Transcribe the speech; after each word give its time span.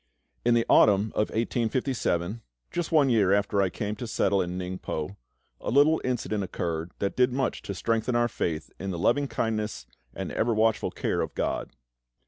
In 0.43 0.55
the 0.55 0.65
autumn 0.67 1.11
of 1.13 1.29
1857, 1.29 2.41
just 2.71 2.91
one 2.91 3.09
year 3.11 3.31
after 3.33 3.61
I 3.61 3.69
came 3.69 3.95
to 3.97 4.07
settle 4.07 4.41
in 4.41 4.57
Ningpo, 4.57 5.15
a 5.59 5.69
little 5.69 6.01
incident 6.03 6.43
occurred 6.43 6.89
that 6.97 7.15
did 7.15 7.31
much 7.31 7.61
to 7.61 7.75
strengthen 7.75 8.15
our 8.15 8.27
faith 8.27 8.71
in 8.79 8.89
the 8.89 8.97
loving 8.97 9.27
kindness 9.27 9.85
and 10.15 10.31
ever 10.31 10.55
watchful 10.55 10.89
care 10.89 11.21
of 11.21 11.35
GOD. 11.35 11.69